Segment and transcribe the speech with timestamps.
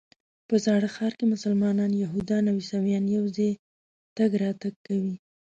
[0.47, 3.51] په زاړه ښار کې مسلمانان، یهودان او عیسویان یو ځای
[4.17, 5.15] تګ راتګ کوي.